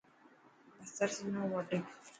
[0.77, 1.69] بصر سنو وڌ.